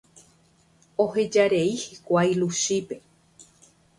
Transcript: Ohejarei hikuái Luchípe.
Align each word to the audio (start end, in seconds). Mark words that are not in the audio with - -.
Ohejarei 1.03 1.69
hikuái 1.83 2.33
Luchípe. 2.39 3.01